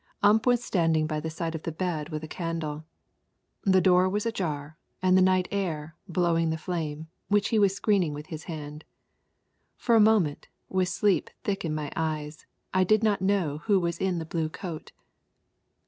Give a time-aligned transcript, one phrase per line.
[0.23, 2.85] Ump was standing by the side of the bed with a candle.
[3.65, 8.11] The door was ajar and the night air blowing the flame, which he was screening
[8.11, 8.83] with his hand.
[9.77, 13.81] For a moment, with sleep thick in my eyes, I did not know who it
[13.81, 14.91] was in the blue coat.